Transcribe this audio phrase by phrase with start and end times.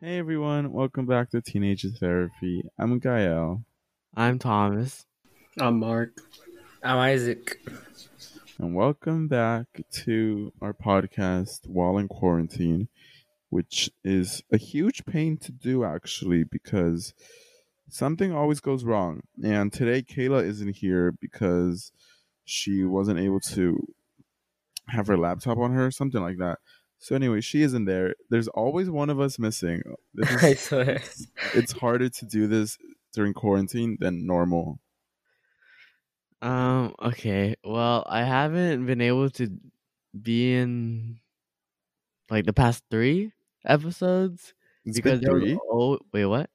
[0.00, 2.62] Hey everyone, welcome back to Teenage Therapy.
[2.78, 3.64] I'm Gael.
[4.14, 5.04] I'm Thomas.
[5.58, 6.20] I'm Mark.
[6.80, 7.60] I'm Isaac.
[8.58, 9.66] And welcome back
[10.04, 12.86] to our podcast while in quarantine,
[13.50, 17.14] which is a huge pain to do actually because
[17.88, 19.22] something always goes wrong.
[19.42, 21.90] And today Kayla isn't here because
[22.44, 23.84] she wasn't able to
[24.88, 26.58] have her laptop on her, something like that.
[26.98, 28.14] So anyway, she isn't there.
[28.30, 29.82] There's always one of us missing.
[30.14, 31.02] This I swear.
[31.54, 32.78] it's harder to do this
[33.12, 34.80] during quarantine than normal.
[36.42, 37.56] Um, okay.
[37.64, 39.50] Well, I haven't been able to
[40.20, 41.20] be in
[42.30, 43.32] like the past three
[43.64, 45.58] episodes It's because been three.
[45.70, 46.50] oh wait, what?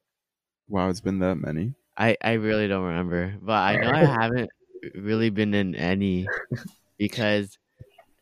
[0.67, 1.75] Wow, it's been that many.
[1.97, 4.49] I I really don't remember, but I know I haven't
[4.95, 6.31] really been in any
[6.97, 7.57] because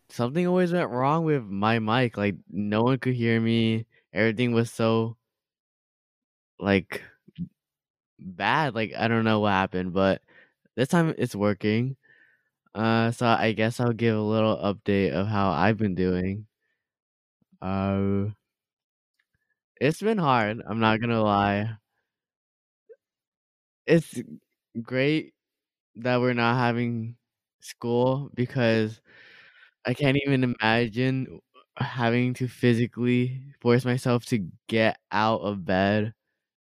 [0.09, 2.17] something always went wrong with my mic.
[2.17, 3.85] Like no one could hear me.
[4.13, 5.17] Everything was so
[6.59, 7.01] like
[8.19, 8.75] bad.
[8.75, 10.21] Like I don't know what happened, but
[10.75, 11.95] this time it's working.
[12.75, 16.47] Uh, so I guess I'll give a little update of how I've been doing.
[17.61, 18.29] Uh,
[19.81, 20.61] it's been hard.
[20.67, 21.77] I'm not gonna lie.
[23.85, 24.19] It's
[24.81, 25.33] great
[25.97, 27.17] that we're not having
[27.61, 29.01] school because
[29.85, 31.39] I can't even imagine
[31.77, 36.13] having to physically force myself to get out of bed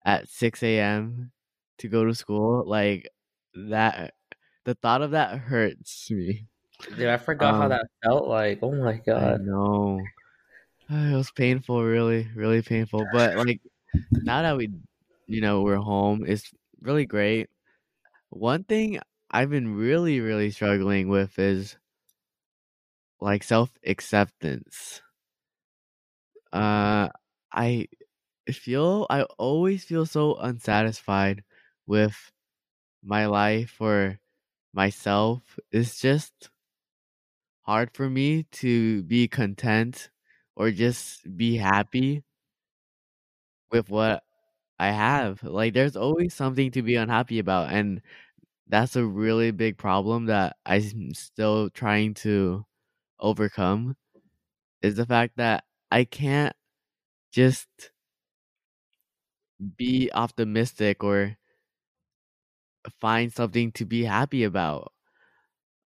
[0.05, 1.33] at 6 a.m.
[1.79, 2.65] to go to school.
[2.69, 3.09] Like
[3.55, 4.15] that,
[4.65, 6.49] the thought of that hurts me.
[6.97, 8.59] Dude, I forgot how Um, that felt like.
[8.63, 9.41] Oh my god.
[9.47, 10.11] No.
[10.91, 13.07] It was painful, really, really painful.
[13.07, 13.63] But like
[14.23, 14.71] now that we,
[15.27, 17.51] you know, we're home, it's really great.
[18.31, 21.77] One thing I've been really, really struggling with is
[23.25, 25.03] like self acceptance.
[26.53, 27.09] Uh,
[27.53, 27.89] I
[28.53, 31.45] feel I always feel so unsatisfied
[31.87, 32.33] with
[33.05, 34.21] my life or
[34.75, 35.59] myself.
[35.73, 36.51] It's just
[37.63, 40.11] hard for me to be content
[40.57, 42.23] or just be happy
[43.71, 44.23] with what
[44.79, 45.43] I have.
[45.43, 48.01] Like there's always something to be unhappy about and
[48.69, 52.67] that's a really big problem that I'm still trying to
[53.21, 53.97] overcome
[54.83, 56.55] is the fact that I can't
[57.33, 57.69] just
[59.77, 61.37] be optimistic or
[63.01, 64.93] find something to be happy about.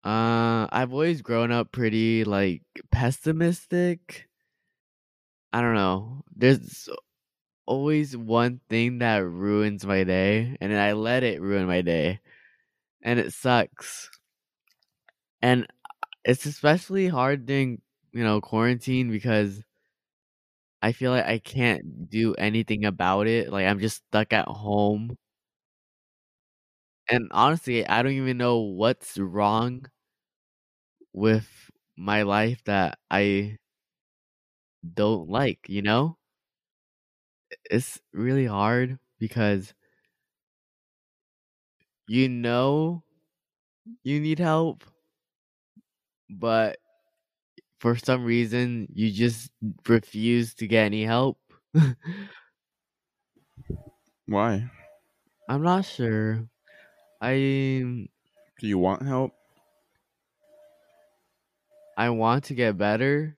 [0.04, 2.62] Uh, I've always grown up pretty like
[2.92, 4.28] pessimistic.
[5.52, 6.22] I don't know.
[6.34, 6.88] There's
[7.66, 12.20] always one thing that ruins my day, and I let it ruin my day,
[13.02, 14.10] and it sucks.
[15.42, 15.66] And
[16.24, 17.80] it's especially hard during
[18.12, 19.62] you know quarantine because
[20.82, 23.50] I feel like I can't do anything about it.
[23.50, 25.16] Like I'm just stuck at home.
[27.08, 29.86] And honestly, I don't even know what's wrong
[31.12, 33.58] with my life that I
[34.94, 36.16] don't like, you know?
[37.70, 39.74] It's really hard because
[42.06, 43.02] you know
[44.04, 44.84] you need help,
[46.38, 46.78] but
[47.78, 49.50] for some reason you just
[49.88, 51.38] refuse to get any help.
[54.26, 54.70] Why?
[55.48, 56.48] I'm not sure.
[57.20, 57.34] I
[58.58, 59.32] Do you want help?
[61.96, 63.36] I want to get better.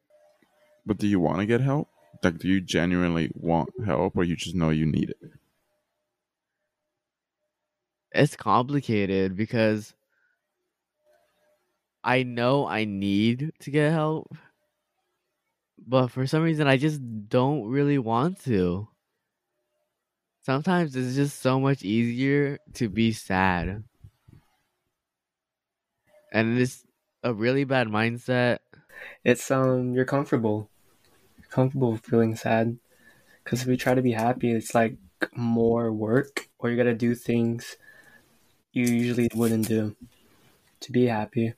[0.87, 1.89] But do you want to get help?
[2.23, 5.19] Like, do you genuinely want help, or you just know you need it?
[8.13, 9.95] It's complicated because
[12.07, 14.33] I know I need to get help,
[15.77, 18.87] but for some reason I just don't really want to.
[20.41, 23.83] Sometimes it's just so much easier to be sad.
[26.33, 26.87] And it's
[27.25, 28.59] a really bad mindset.
[29.25, 30.71] It's um, you're comfortable,
[31.37, 32.79] you're comfortable feeling sad,
[33.43, 34.97] because if you try to be happy, it's like
[35.35, 37.77] more work, or you gotta do things
[38.73, 39.97] you usually wouldn't do
[40.79, 41.55] to be happy.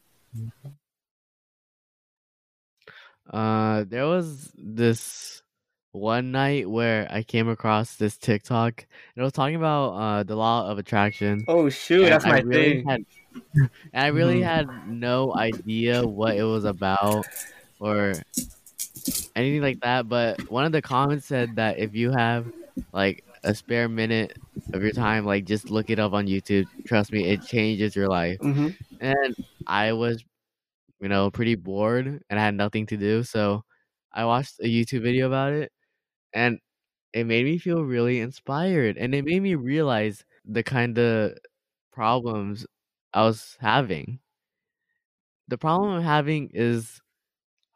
[3.30, 5.42] Uh, there was this
[5.92, 8.80] one night where I came across this TikTok.
[8.82, 11.44] and It was talking about uh the law of attraction.
[11.48, 12.88] Oh shoot, and that's I my really thing.
[12.88, 13.00] Had,
[13.92, 14.44] and I really Mhm.
[14.44, 17.26] had no idea what it was about
[17.80, 18.22] or
[19.36, 20.08] anything like that.
[20.08, 22.46] But one of the comments said that if you have
[22.92, 24.38] like a spare minute
[24.72, 26.66] of your time, like just look it up on YouTube.
[26.86, 28.38] Trust me, it changes your life.
[28.40, 28.68] hmm
[29.00, 29.34] And
[29.66, 30.24] I was,
[31.00, 33.64] you know, pretty bored and I had nothing to do, so
[34.12, 35.72] I watched a YouTube video about it,
[36.34, 36.58] and
[37.14, 41.34] it made me feel really inspired, and it made me realize the kind of
[41.92, 42.66] problems
[43.14, 44.20] I was having.
[45.48, 47.00] The problem I'm having is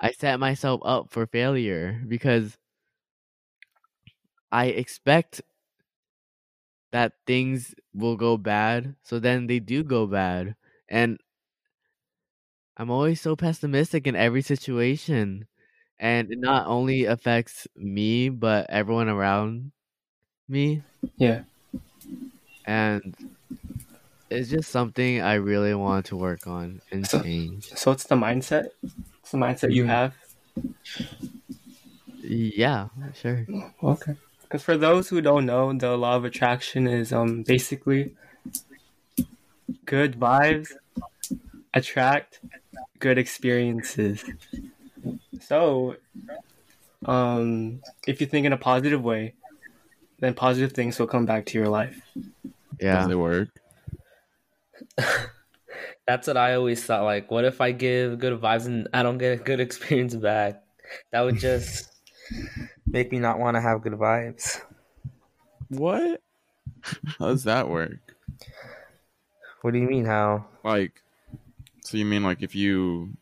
[0.01, 2.59] I set myself up for failure because
[4.53, 5.41] I expect
[6.93, 10.55] that things will go bad, so then they do go bad.
[10.89, 11.19] And
[12.77, 15.47] I'm always so pessimistic in every situation.
[16.01, 19.73] And it not only affects me, but everyone around
[20.49, 20.83] me.
[21.17, 21.43] Yeah.
[22.67, 23.15] And
[24.31, 27.67] it's just something I really want to work on and So- change.
[27.75, 28.69] So it's the mindset.
[29.21, 29.89] It's the mindset you Mhm.
[29.89, 30.15] have.
[32.23, 33.47] Yeah, sure.
[33.83, 34.15] Okay.
[34.43, 38.15] Because for those who don't know, the law of attraction is um basically
[39.85, 40.73] good vibes
[41.75, 42.41] attract
[42.99, 44.25] good experiences.
[45.41, 45.97] So,
[47.05, 49.35] um, if you think in a positive way,
[50.21, 52.01] then positive things will come back to your life.
[52.81, 53.03] Yeah.
[53.03, 53.49] Does it work?
[56.07, 57.05] That's what I always thought.
[57.05, 60.63] Like, what if I give good vibes and I don't get a good experience back?
[61.11, 61.91] That would just
[62.87, 64.61] make me not want to have good vibes.
[65.69, 66.21] What?
[67.19, 68.15] How does that work?
[69.63, 70.05] What do you mean?
[70.05, 70.47] How?
[70.65, 71.03] Like,
[71.83, 73.17] so you mean like if you,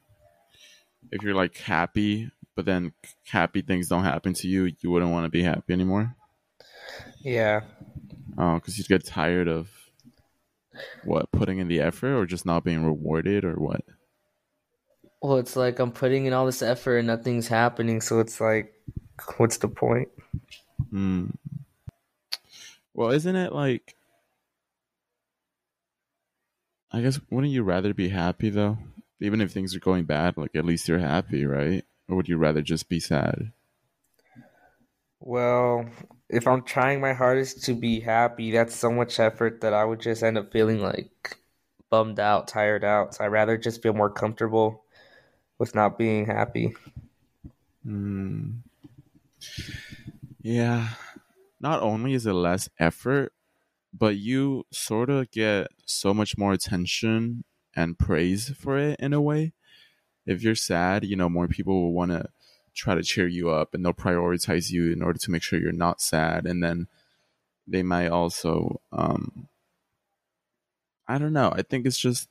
[1.11, 2.93] if you're like happy, but then
[3.27, 6.15] happy things don't happen to you, you wouldn't want to be happy anymore?
[7.21, 7.63] Yeah.
[8.39, 9.69] Oh, because you get tired of
[11.05, 13.83] what putting in the effort, or just not being rewarded, or what?
[15.23, 18.01] Well, it's like I'm putting in all this effort and nothing's happening.
[18.01, 18.73] So it's like,
[19.37, 20.09] what's the point?
[20.91, 21.27] Hmm.
[22.95, 23.95] Well, isn't it like?
[26.93, 28.79] I guess wouldn't you rather be happy though?
[29.21, 31.85] Even if things are going bad, like at least you're happy, right?
[32.09, 33.53] Or would you rather just be sad?
[35.21, 35.89] Well,
[36.29, 40.01] if I'm trying my hardest to be happy, that's so much effort that I would
[40.01, 41.37] just end up feeling like
[41.91, 43.15] bummed out, tired out.
[43.15, 44.85] So I'd rather just feel more comfortable
[45.59, 46.75] with not being happy.
[47.85, 48.51] Hmm.
[50.41, 50.89] Yeah.
[51.61, 53.33] Not only is it less effort,
[53.93, 57.45] but you sort of get so much more attention
[57.75, 59.53] and praise for it in a way.
[60.27, 62.27] If you're sad, you know, more people will want to
[62.75, 65.73] try to cheer you up and they'll prioritize you in order to make sure you're
[65.73, 66.47] not sad.
[66.47, 66.87] And then
[67.67, 69.49] they might also, um,
[71.09, 71.53] I don't know.
[71.55, 72.29] I think it's just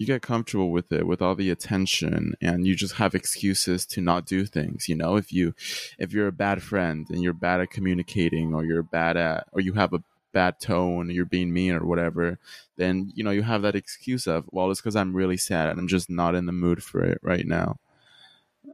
[0.00, 4.00] you get comfortable with it with all the attention and you just have excuses to
[4.00, 5.54] not do things you know if you
[5.98, 9.60] if you're a bad friend and you're bad at communicating or you're bad at or
[9.60, 12.38] you have a bad tone you're being mean or whatever
[12.76, 15.78] then you know you have that excuse of well it's because i'm really sad and
[15.78, 17.78] i'm just not in the mood for it right now.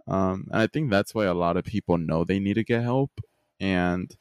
[0.06, 2.82] Um and i think that's why a lot of people know they need to get
[2.82, 3.20] help
[3.58, 4.14] and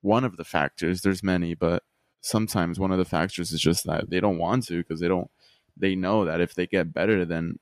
[0.00, 1.82] one of the factors there's many but
[2.20, 5.30] sometimes one of the factors is just that they don't want to because they don't
[5.76, 7.58] they know that if they get better then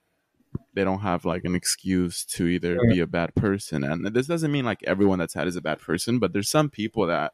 [0.73, 3.83] they don't have like an excuse to either be a bad person.
[3.83, 6.69] And this doesn't mean like everyone that's had is a bad person but there's some
[6.69, 7.33] people that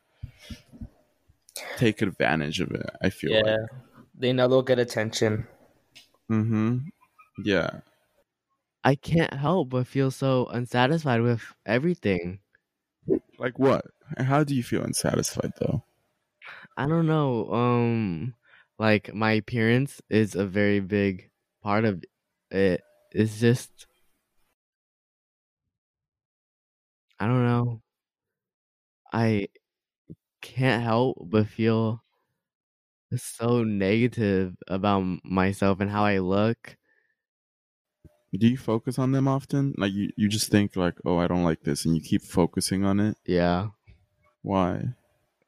[1.78, 3.42] take advantage of it i feel Yeah.
[3.42, 3.58] like
[4.16, 5.48] They know they'll get attention.
[6.30, 6.90] mm-hmm
[7.44, 7.82] yeah
[8.86, 12.40] I can't help but feel so unsatisfied with everything.
[13.38, 13.86] like what
[14.18, 15.84] how do you feel unsatisfied though
[16.78, 17.52] I don't know.
[17.54, 18.36] Um,
[18.78, 21.32] like my appearance is a very big
[21.62, 22.04] part of
[22.52, 22.82] it.
[23.12, 23.88] It's just,
[27.20, 27.82] I don't know.
[29.12, 29.48] I
[30.46, 32.04] can't help but feel
[33.18, 36.78] so negative about myself and how I look.
[38.38, 41.44] do you focus on them often like you, you just think like oh i don't
[41.44, 43.70] like this and you keep focusing on it Yeah.
[44.44, 44.96] why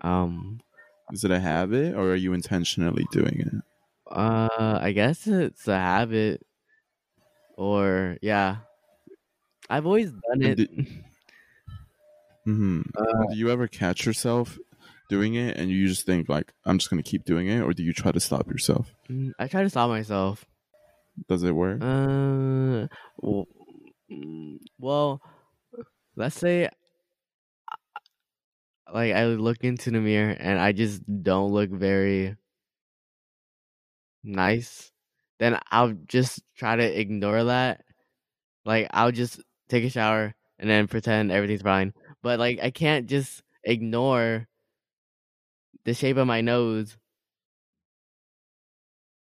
[0.02, 0.62] Um.
[1.12, 3.64] is it a habit or are you intentionally doing it
[4.10, 4.80] Uh.
[4.82, 6.42] I guess it's a habit,
[7.58, 8.60] or yeah.
[9.70, 10.62] I've always done it.
[12.46, 14.58] hmm Uh, do you ever catch yourself
[15.10, 17.84] doing it and you just think like i'm just gonna keep doing it or do
[17.84, 20.44] you try to stop yourself Mm, I try to stop myself.
[21.30, 22.88] does it work Uh,
[23.18, 23.48] well,
[24.12, 25.22] mm, well,
[26.16, 26.70] let's say
[28.94, 32.36] like I look into the mirror and I just don't look very
[34.24, 34.92] nice,
[35.40, 37.84] then I'll just try to ignore that.
[38.66, 41.94] Like I'll just take a shower and then pretend everything's fine.
[42.24, 44.48] But like I can't just ignore
[45.88, 46.98] the shape of my nose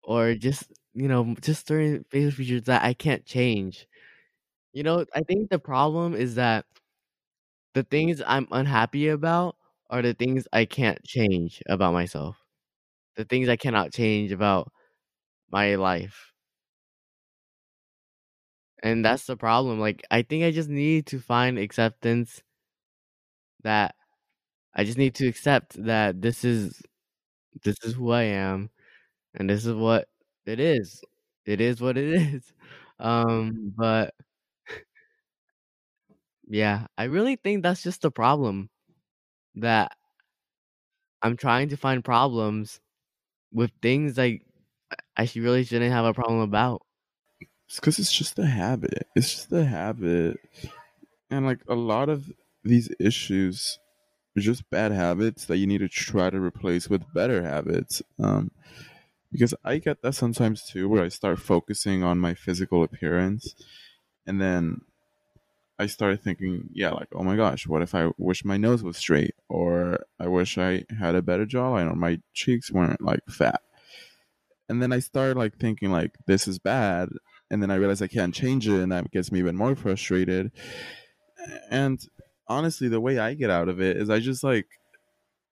[0.03, 3.87] or just you know just certain facial features that I can't change.
[4.73, 6.65] You know, I think the problem is that
[7.73, 9.55] the things I'm unhappy about
[9.89, 12.37] are the things I can't change about myself.
[13.17, 14.71] The things I cannot change about
[15.51, 16.33] my life.
[18.83, 19.79] And that's the problem.
[19.79, 22.41] Like I think I just need to find acceptance
[23.63, 23.95] that
[24.75, 26.81] I just need to accept that this is
[27.63, 28.69] this is who I am
[29.35, 30.07] and this is what
[30.45, 31.03] it is.
[31.45, 32.53] It is what it is.
[32.99, 34.13] Um but
[36.47, 38.69] yeah, I really think that's just the problem
[39.55, 39.93] that
[41.21, 42.79] I'm trying to find problems
[43.53, 44.43] with things like
[45.17, 46.83] I really shouldn't have a problem about.
[47.67, 49.07] It's because it's just a habit.
[49.15, 50.39] It's just a habit.
[51.29, 52.31] And like a lot of
[52.63, 53.79] these issues
[54.37, 58.01] just bad habits that you need to try to replace with better habits.
[58.19, 58.51] Um,
[59.31, 63.55] because I get that sometimes too, where I start focusing on my physical appearance
[64.25, 64.81] and then
[65.81, 68.97] I started thinking, yeah, like, oh my gosh, what if I wish my nose was
[68.97, 73.61] straight, or I wish I had a better jawline, or my cheeks weren't like fat.
[74.69, 77.09] And then I started like thinking, like, this is bad,
[77.49, 80.51] and then I realized I can't change it, and that gets me even more frustrated.
[81.71, 81.99] And
[82.51, 84.67] honestly, the way I get out of it is I just like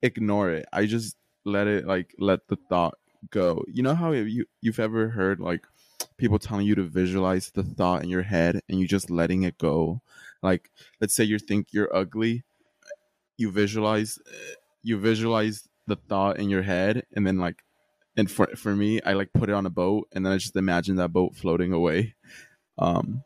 [0.02, 0.66] ignore it.
[0.74, 1.16] I just
[1.46, 2.96] let it like let the thought
[3.32, 3.64] go.
[3.68, 5.66] You know how you you've ever heard like
[6.18, 9.58] people telling you to visualize the thought in your head and you just letting it
[9.58, 10.02] go
[10.42, 10.70] like
[11.02, 12.44] let's say you think you're ugly
[13.38, 14.20] you visualize
[14.84, 17.64] you visualize the thought in your head and then like
[18.18, 20.56] and for for me i like put it on a boat and then i just
[20.56, 22.16] imagine that boat floating away
[22.78, 23.24] um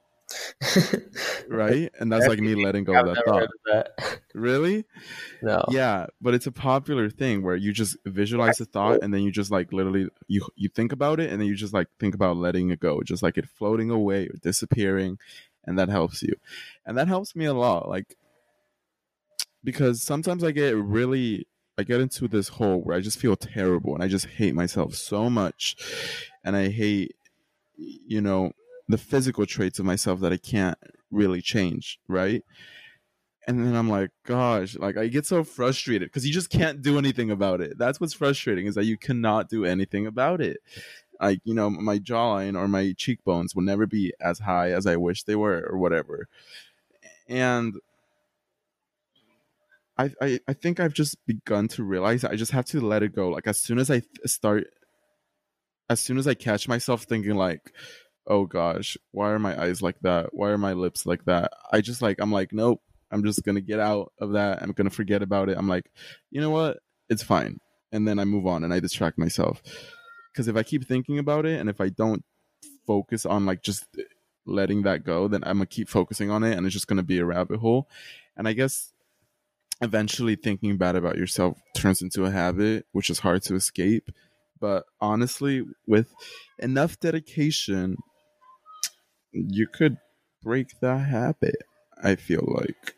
[1.48, 1.92] right?
[2.00, 3.44] And that's like me letting go I've of that thought.
[3.44, 4.20] of that.
[4.34, 4.86] really?
[5.42, 5.66] No.
[5.70, 9.32] yeah but it's a popular thing where you just visualize the thought and then you
[9.32, 12.38] just like literally you you think about it and then you just like think about
[12.38, 15.20] letting it go just like it floating away or disappearing
[15.66, 16.34] and that helps you.
[16.86, 18.16] And that helps me a lot like
[19.64, 21.48] because sometimes i get really
[21.78, 24.94] i get into this hole where i just feel terrible and i just hate myself
[24.96, 25.76] so much
[26.44, 27.16] and i hate
[27.78, 28.52] you know
[28.88, 30.78] the physical traits of myself that i can't
[31.12, 32.44] really change right
[33.48, 36.98] and then I'm like, gosh, like I get so frustrated because you just can't do
[36.98, 37.78] anything about it.
[37.78, 40.58] That's what's frustrating is that you cannot do anything about it.
[41.20, 44.96] Like, you know, my jawline or my cheekbones will never be as high as I
[44.96, 46.28] wish they were or whatever.
[47.28, 47.76] And
[49.98, 53.14] I, I, I think I've just begun to realize I just have to let it
[53.14, 53.30] go.
[53.30, 54.68] Like as soon as I th- start,
[55.90, 57.74] as soon as I catch myself thinking like,
[58.28, 60.34] oh gosh, why are my eyes like that?
[60.34, 61.52] Why are my lips like that?
[61.72, 64.62] I just like, I'm like, nope, I'm just gonna get out of that.
[64.62, 65.58] I'm gonna forget about it.
[65.58, 65.92] I'm like,
[66.32, 66.80] you know what?
[67.10, 67.60] It's fine.
[67.92, 69.62] And then I move on and I distract myself.
[70.32, 72.24] Because if I keep thinking about it and if I don't
[72.88, 73.86] focus on like just
[74.46, 77.20] letting that go, then I'm gonna keep focusing on it and it's just gonna be
[77.20, 77.88] a rabbit hole.
[78.36, 78.94] And I guess
[79.82, 84.10] eventually thinking bad about yourself turns into a habit, which is hard to escape.
[84.60, 86.08] But honestly, with
[86.58, 87.98] enough dedication,
[89.34, 89.98] you could
[90.42, 91.56] break that habit.
[92.02, 92.96] I feel like.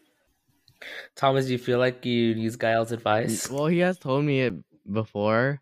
[1.16, 3.50] Thomas, do you feel like you use Gael's advice?
[3.50, 4.54] Well, he has told me it
[4.92, 5.62] before,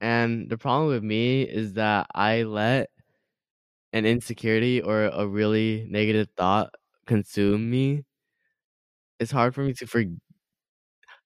[0.00, 2.90] and the problem with me is that I let
[3.92, 6.74] an insecurity or a really negative thought
[7.06, 8.04] consume me.
[9.20, 10.18] It's hard for me to forget.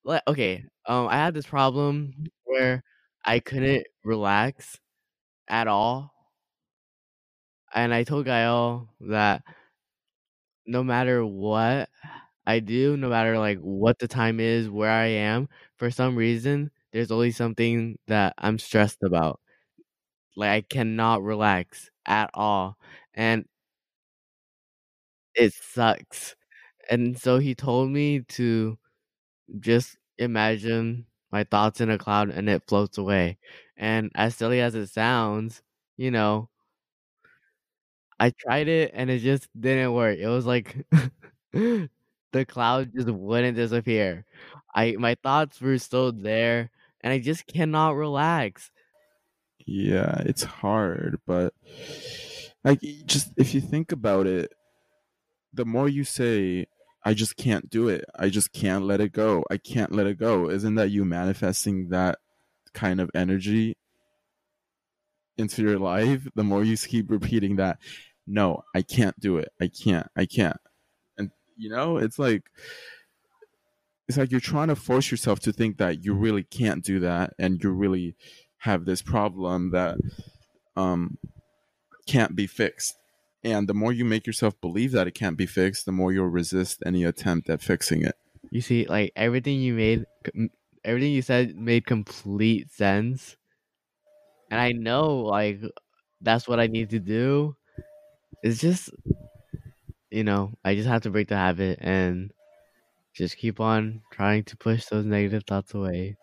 [0.04, 2.12] Like, okay, um, I had this problem
[2.44, 2.82] where
[3.24, 4.78] I couldn't relax
[5.48, 6.11] at all,
[7.74, 9.42] and I told Gael that
[10.66, 11.88] no matter what
[12.46, 16.70] I do, no matter like what the time is, where I am, for some reason,
[16.92, 19.40] there's always something that I'm stressed about.
[20.36, 22.78] Like I cannot relax at all.
[23.14, 23.46] And
[25.34, 26.36] it sucks.
[26.90, 28.78] And so he told me to
[29.60, 33.38] just imagine my thoughts in a cloud and it floats away.
[33.78, 35.62] And as silly as it sounds,
[35.98, 36.50] you know,
[38.18, 40.18] I tried it and it just didn't work.
[40.18, 40.86] It was like
[41.52, 44.24] the cloud just wouldn't disappear.
[44.74, 48.70] I my thoughts were still there and I just cannot relax.
[49.66, 51.54] Yeah, it's hard, but
[52.64, 54.52] like just if you think about it,
[55.52, 56.66] the more you say
[57.04, 58.04] I just can't do it.
[58.16, 59.44] I just can't let it go.
[59.50, 60.48] I can't let it go.
[60.50, 62.18] Isn't that you manifesting that
[62.74, 63.76] kind of energy
[65.42, 66.26] into your life?
[66.34, 67.78] The more you keep repeating that,
[68.26, 69.50] no, I can't do it.
[69.60, 70.06] I can't.
[70.16, 70.56] I can't.
[71.18, 72.44] And you know, it's like
[74.08, 77.34] it's like you're trying to force yourself to think that you really can't do that
[77.38, 78.16] and you really
[78.58, 79.98] have this problem that
[80.76, 81.18] um
[82.06, 82.94] can't be fixed.
[83.44, 86.28] And the more you make yourself believe that it can't be fixed, the more you'll
[86.28, 88.14] resist any attempt at fixing it.
[88.50, 90.04] You see, like everything you made,
[90.84, 93.36] everything you said made complete sense,
[94.52, 95.62] and I know like
[96.22, 97.56] that's what I need to do.
[98.42, 98.90] It's just,
[100.10, 102.32] you know, I just have to break the habit and
[103.14, 106.18] just keep on trying to push those negative thoughts away.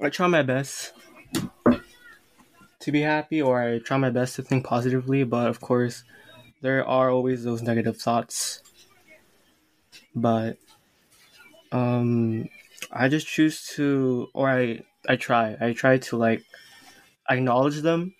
[0.00, 0.92] I try my best
[2.80, 5.24] to be happy, or I try my best to think positively.
[5.24, 6.04] But of course,
[6.62, 8.62] there are always those negative thoughts.
[10.16, 10.58] But
[11.72, 12.48] um,
[12.92, 16.44] I just choose to, or I I try, I try to like
[17.28, 18.14] acknowledge them,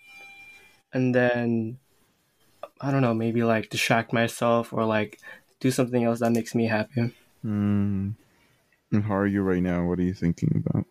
[0.93, 1.79] and then
[2.79, 5.19] I don't know, maybe like distract myself or like
[5.59, 7.13] do something else that makes me happy.
[7.43, 8.13] Mm.
[8.91, 9.85] And how are you right now?
[9.85, 10.85] What are you thinking about?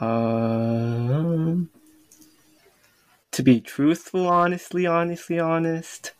[0.00, 1.70] Um,
[3.32, 6.12] to be truthful, honestly, honestly, honest.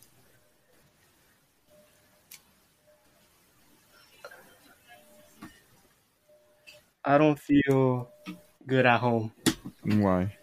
[7.05, 8.11] I don't feel
[8.67, 9.33] good at home.
[9.83, 10.37] Why?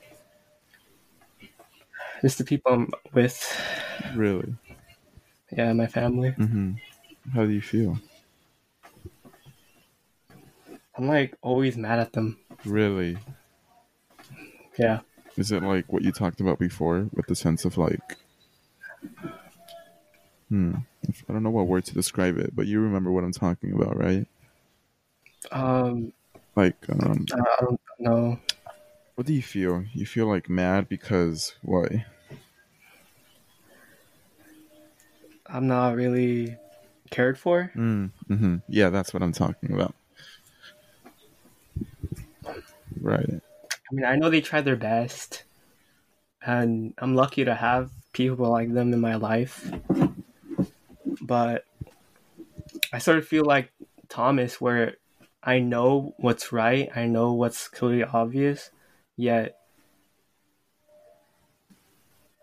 [2.22, 3.62] Just the people I'm with.
[4.16, 4.56] Really?
[5.52, 6.32] Yeah, my family.
[6.32, 6.74] Mm-hmm.
[7.34, 8.00] How do you feel?
[10.98, 12.38] I'm like always mad at them.
[12.64, 13.18] Really?
[14.78, 15.02] Yeah.
[15.38, 18.18] Is it like what you talked about before with the sense of like
[20.50, 20.76] Hmm.
[21.28, 23.98] I don't know what word to describe it, but you remember what I'm talking about,
[23.98, 24.28] right?
[25.52, 26.14] Um,
[26.56, 28.40] Like um I I don't know.
[29.16, 29.86] What do you feel?
[29.94, 32.06] You feel like mad because why?
[35.48, 36.58] I'm not really
[37.12, 37.72] cared for.
[37.76, 39.96] Mm, hmm Yeah, that's what I'm talking about.
[43.02, 43.30] Right.
[43.70, 45.44] I mean, I know they try their best,
[46.46, 49.72] and I'm lucky to have people like them in my life.
[51.22, 51.66] But
[52.92, 53.72] I sort of feel like
[54.10, 54.96] Thomas, where
[55.44, 58.72] I know what's right, I know what's clearly obvious,
[59.18, 59.58] yet,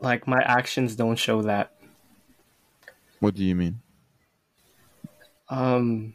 [0.01, 1.73] like, my actions don't show that.
[3.21, 3.81] What do you mean?
[5.49, 6.15] Um,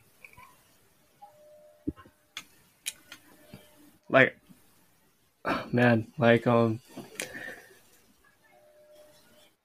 [4.09, 4.37] like,
[5.71, 6.79] man, like, um,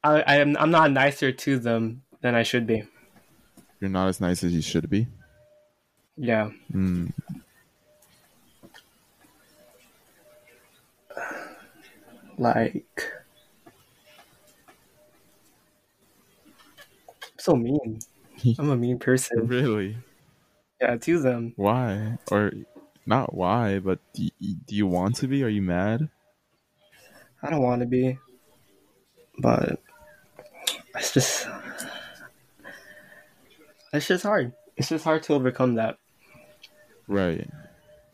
[0.05, 2.85] I, I am I'm not nicer to them than I should be.
[3.81, 5.07] You're not as nice as you should be.
[6.17, 7.13] Yeah, Mm.
[12.39, 13.13] Like,
[17.23, 18.01] I'm so mean.
[18.59, 19.47] I'm a mean person.
[19.47, 19.97] Really?
[20.81, 21.53] Yeah, to them.
[21.57, 22.19] Why?
[22.31, 22.53] Or
[23.07, 25.45] not why, but do you, do you want to be?
[25.45, 26.09] Are you mad?
[27.43, 28.19] I don't want to be,
[29.39, 29.81] but
[30.95, 31.49] it's just
[33.93, 34.53] it's just hard.
[34.77, 35.99] It's just hard to overcome that.
[37.09, 37.49] Right.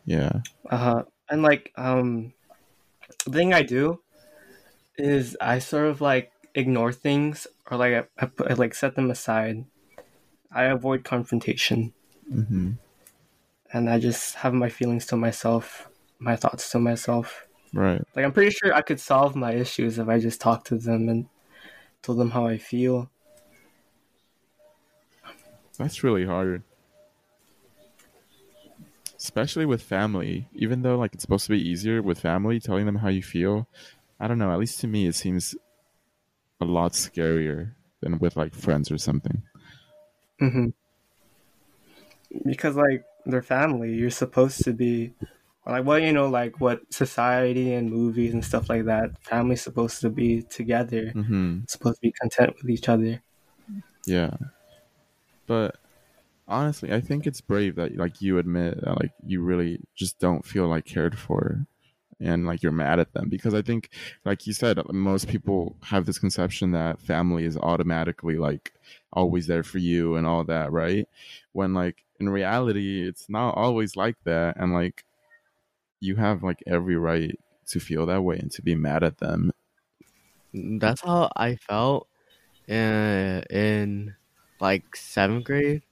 [0.06, 0.32] Yeah.
[0.68, 1.02] Uh huh.
[1.30, 2.32] And like, um,
[3.26, 4.00] the thing I do
[4.98, 8.94] is I sort of like ignore things or like I, I, put, I like set
[8.96, 9.64] them aside.
[10.52, 11.94] I avoid confrontation
[12.30, 12.72] hmm
[13.72, 17.46] and I just have my feelings to myself, my thoughts to myself.
[17.72, 18.02] Right.
[18.14, 21.08] Like I'm pretty sure I could solve my issues if I just talked to them
[21.08, 21.28] and
[22.02, 23.10] told them how I feel.
[25.76, 26.62] That's really hard.
[29.16, 30.48] Especially with family.
[30.54, 33.68] Even though like it's supposed to be easier with family, telling them how you feel.
[34.20, 35.54] I don't know, at least to me it seems
[36.60, 39.42] a lot scarier than with like friends or something.
[40.40, 40.68] hmm
[42.44, 45.12] Because like they're family, you're supposed to be
[45.66, 49.10] like well, you know, like what society and movies and stuff like that.
[49.24, 53.22] Family's supposed to be together, hmm supposed to be content with each other.
[54.06, 54.36] Yeah.
[55.46, 55.76] But
[56.46, 60.44] honestly, I think it's brave that like you admit that like you really just don't
[60.44, 61.66] feel like cared for
[62.20, 63.90] and like you're mad at them because I think
[64.24, 68.72] like you said most people have this conception that family is automatically like
[69.12, 71.08] always there for you and all that, right?
[71.52, 75.04] When like in reality it's not always like that and like
[76.00, 79.52] you have like every right to feel that way and to be mad at them.
[80.52, 82.08] That's how I felt
[82.68, 84.16] in, in
[84.60, 85.82] like seventh grade.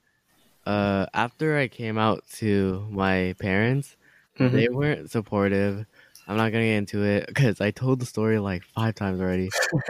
[0.66, 3.96] Uh, after I came out to my parents,
[4.38, 4.52] Mhm.
[4.52, 5.86] they weren't supportive.
[6.26, 9.50] I'm not gonna get into it because I told the story like five times already.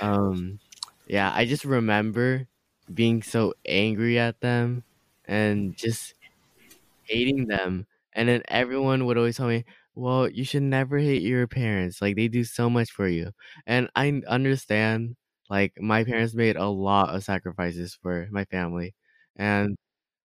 [0.00, 0.60] But, um,
[1.06, 2.46] yeah, I just remember
[2.92, 4.84] being so angry at them
[5.26, 6.14] and just
[7.04, 7.86] hating them.
[8.12, 12.02] And then everyone would always tell me, "Well, you should never hate your parents.
[12.02, 13.32] Like they do so much for you."
[13.66, 15.16] And I understand.
[15.50, 18.94] Like my parents made a lot of sacrifices for my family,
[19.36, 19.76] and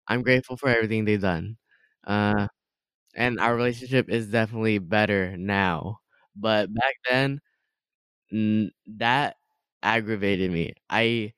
[0.07, 1.57] I'm grateful for everything they've done.
[2.05, 2.47] Uh,
[3.15, 5.99] and our relationship is definitely better now.
[6.35, 7.41] But back then,
[8.33, 9.37] n- that
[9.83, 10.73] aggravated me.
[10.89, 11.33] I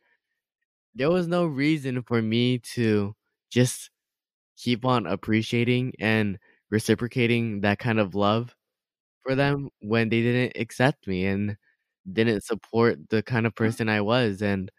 [0.96, 3.16] there was no reason for me to
[3.52, 3.90] just
[4.58, 6.40] keep on appreciating and
[6.72, 8.56] reciprocating that kind of love
[9.24, 11.58] for them when they didn't accept me and
[12.12, 14.72] didn't support the kind of person I was and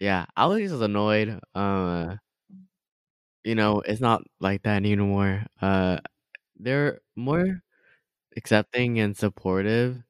[0.00, 1.38] yeah, I was just annoyed.
[1.54, 2.16] Uh
[3.44, 5.44] you know, it's not like that anymore.
[5.60, 5.98] Uh
[6.58, 7.62] they're more
[8.36, 10.02] accepting and supportive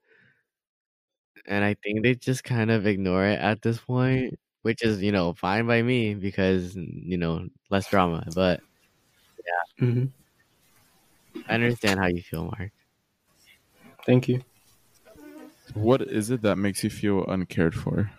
[1.46, 5.12] and I think they just kind of ignore it at this point, which is, you
[5.12, 8.60] know, fine by me because, you know, less drama, but
[9.78, 10.04] hmm
[11.48, 12.72] I understand how you feel, Mark.
[14.06, 14.42] Thank you.
[15.74, 18.10] What is it that makes you feel uncared for?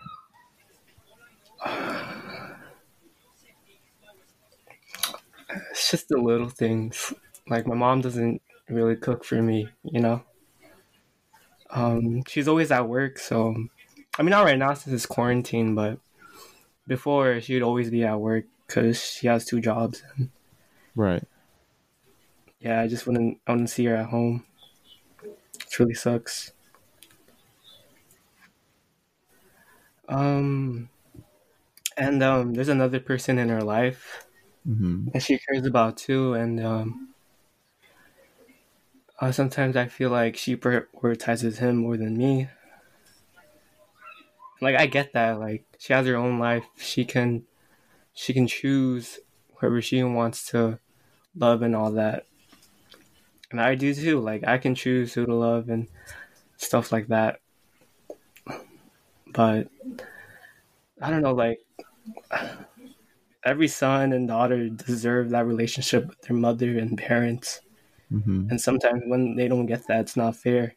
[5.84, 7.12] It's just the little things.
[7.46, 10.24] Like my mom doesn't really cook for me, you know.
[11.68, 13.54] Um, she's always at work, so
[14.18, 15.98] I mean, not right now since it's quarantine, but
[16.86, 20.02] before she'd always be at work because she has two jobs.
[20.16, 20.30] And
[20.96, 21.24] Right.
[22.60, 23.42] yeah, I just wouldn't.
[23.46, 24.46] I wouldn't see her at home.
[25.22, 26.52] It really sucks.
[30.08, 30.88] Um,
[31.98, 34.24] and um, there's another person in her life
[34.64, 37.14] hmm that she cares about too, and um,
[39.20, 42.48] uh, sometimes I feel like she prioritizes him more than me.
[44.60, 45.38] Like I get that.
[45.38, 46.64] Like she has her own life.
[46.76, 47.44] She can,
[48.14, 49.20] she can choose
[49.56, 50.78] whoever she wants to
[51.36, 52.26] love and all that.
[53.50, 54.20] And I do too.
[54.20, 55.88] Like I can choose who to love and
[56.56, 57.40] stuff like that.
[59.32, 59.68] But
[61.00, 61.34] I don't know.
[61.34, 61.60] Like
[63.44, 67.60] every son and daughter deserve that relationship with their mother and parents.
[68.10, 70.76] hmm And sometimes when they don't get that, it's not fair.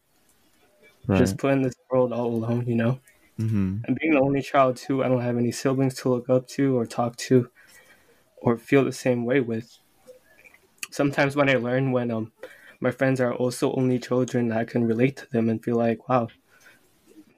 [1.08, 1.24] Right.
[1.24, 3.00] Just put in this world all alone, you know?
[3.38, 6.48] hmm And being the only child, too, I don't have any siblings to look up
[6.50, 7.52] to or talk to
[8.38, 9.80] or feel the same way with.
[10.92, 12.34] Sometimes when I learn when um
[12.82, 16.28] my friends are also only children, I can relate to them and feel like, wow,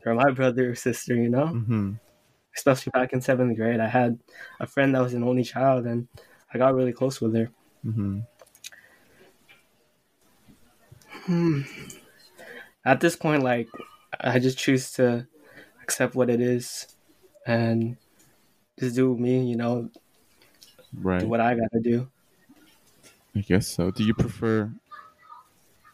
[0.04, 1.58] they're my brother or sister, you know?
[1.68, 2.00] hmm
[2.60, 4.19] Especially back in seventh grade, I had
[4.60, 6.08] a friend that was an only child and
[6.54, 7.50] I got really close with her.
[7.84, 8.19] hmm
[12.86, 13.69] At this point, like,
[14.19, 15.28] I just choose to
[15.84, 16.88] accept what it is
[17.45, 17.98] and
[18.80, 19.91] just do me, you know,
[20.93, 21.19] Right.
[21.19, 22.10] do what I gotta do.
[23.36, 23.91] I guess so.
[23.91, 24.72] Do you prefer?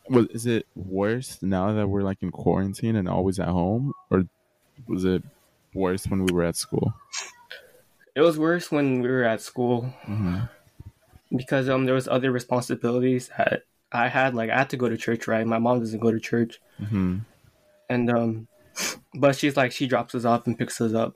[0.09, 4.23] Well, is it worse now that we're like in quarantine and always at home, or
[4.87, 5.23] was it
[5.75, 6.93] worse when we were at school?
[8.15, 10.39] It was worse when we were at school hmm
[11.35, 14.33] because um there was other responsibilities that I had.
[14.35, 15.45] Like I had to go to church, right?
[15.45, 17.19] My mom doesn't go to church, hmm
[17.89, 18.47] and um,
[19.15, 21.15] but she's like she drops us off and picks us up.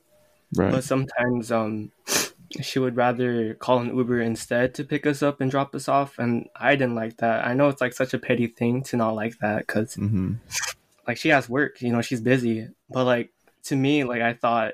[0.56, 0.72] Right.
[0.72, 1.92] But sometimes um,
[2.62, 6.18] she would rather call an Uber instead to pick us up and drop us off,
[6.20, 7.46] and I didn't like that.
[7.46, 10.34] I know it's like such a petty thing to not like that because hmm
[11.08, 12.68] like she has work, you know, she's busy.
[12.90, 13.32] But like
[13.64, 14.74] to me, like I thought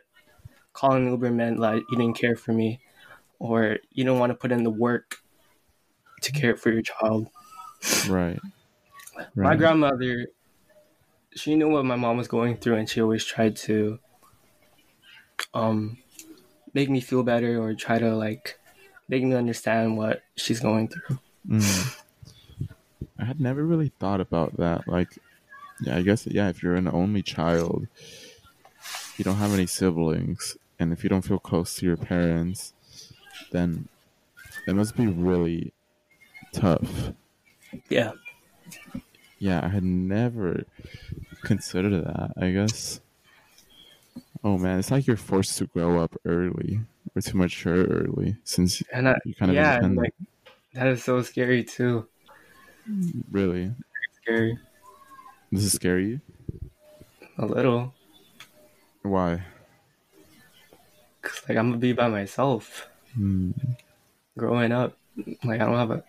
[0.74, 2.80] calling Uber meant like you didn't care for me
[3.39, 5.17] or you don't want to put in the work
[6.21, 7.28] to care for your child.
[8.08, 8.39] Right.
[9.36, 10.28] My grandmother,
[11.36, 14.00] she knew what my mom was going through and she always tried to
[15.54, 15.98] um
[16.74, 18.60] make me feel better or try to like
[19.08, 21.19] make me understand what she's going through.
[21.48, 22.02] Mm.
[23.19, 24.88] I had never really thought about that.
[24.88, 25.17] Like,
[25.82, 26.50] yeah, I guess yeah.
[26.50, 27.88] If you're an only child,
[29.17, 32.73] you don't have any siblings, and if you don't feel close to your parents,
[33.51, 33.88] then
[34.67, 35.73] it must be really
[36.54, 37.12] tough.
[37.89, 38.13] Yeah.
[39.39, 40.63] Yeah, I had never
[41.43, 42.34] considered that.
[42.38, 43.01] I guess.
[44.43, 46.82] Oh man, it's like you're forced to grow up early
[47.15, 50.13] or to mature early since And I, you're kind of yeah, like
[50.73, 52.08] that is so scary too.
[53.32, 53.73] really,
[54.21, 54.58] Scary.
[55.51, 56.21] does it scare you?
[57.38, 57.93] A little.
[59.05, 59.43] Why?
[61.21, 62.87] Cause like I'm gonna be by myself.
[63.13, 63.51] Hmm.
[64.37, 64.97] growing up.
[65.43, 66.03] Like I don't have a,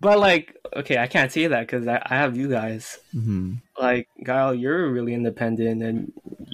[0.00, 2.98] but like okay, I can't say that because I, I have you guys.
[3.12, 6.12] hmm Like Kyle, you're really independent, and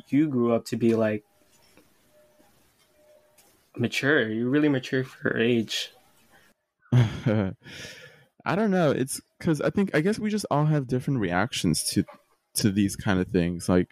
[0.09, 1.23] you grew up to be like
[3.77, 4.29] mature.
[4.29, 5.93] You're really mature for your age.
[6.93, 8.91] I don't know.
[8.91, 12.05] It's because I think I guess we just all have different reactions to
[12.55, 13.69] to these kind of things.
[13.69, 13.89] Like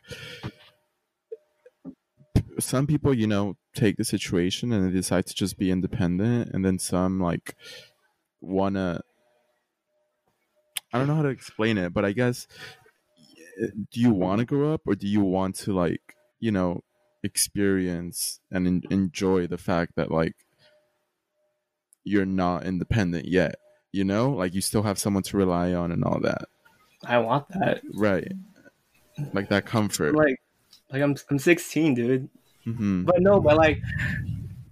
[2.58, 6.64] some people, you know, take the situation and they decide to just be independent, and
[6.64, 7.54] then some like
[8.40, 9.02] wanna.
[10.92, 12.46] I don't know how to explain it, but I guess
[13.90, 16.82] do you want to grow up or do you want to like you know
[17.22, 20.34] experience and en- enjoy the fact that like
[22.04, 23.56] you're not independent yet
[23.92, 26.42] you know like you still have someone to rely on and all that
[27.04, 27.82] I want that.
[27.94, 28.32] right
[29.32, 30.40] like that comfort Like,
[30.92, 32.28] like I'm I'm 16, dude.
[32.76, 33.80] Hmm But no, but like,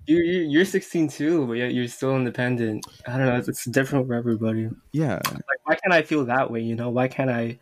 [0.06, 2.86] you you you're 16 too, but yet you're still independent.
[3.06, 3.36] I don't know.
[3.36, 4.68] It's, it's different for everybody.
[4.92, 6.60] yeah Like, why can't I feel that way?
[6.60, 7.58] You know, why can't I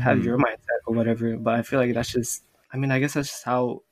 [0.00, 0.24] have Mhm.
[0.24, 1.36] your mindset or whatever?
[1.36, 2.42] But I feel like that's just.
[2.72, 3.82] I mean, I guess that's just how.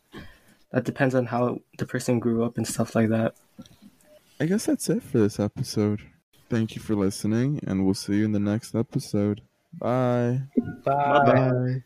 [0.73, 3.35] That depends on how the person grew up and stuff like that.
[4.41, 6.01] i guess that's it for this episode
[6.49, 9.43] thank you for listening and we'll see you in the next episode
[9.79, 10.41] bye
[10.85, 11.23] Bye.
[11.25, 11.83] Bye.